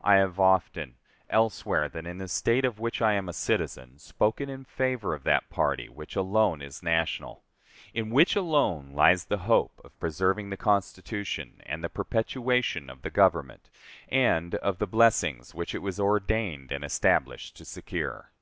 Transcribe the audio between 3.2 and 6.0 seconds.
a citizen, spoken in favor of that party